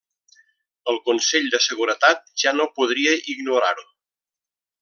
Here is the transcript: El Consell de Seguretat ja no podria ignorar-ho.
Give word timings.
El 0.93 0.97
Consell 1.09 1.45
de 1.55 1.59
Seguretat 1.67 2.25
ja 2.45 2.57
no 2.57 2.69
podria 2.81 3.15
ignorar-ho. 3.37 3.89